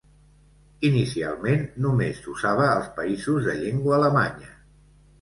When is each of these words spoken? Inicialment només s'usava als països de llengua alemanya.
Inicialment 0.89 1.61
només 1.87 2.23
s'usava 2.25 2.67
als 2.73 2.91
països 2.99 3.49
de 3.51 3.57
llengua 3.63 3.99
alemanya. 4.03 4.55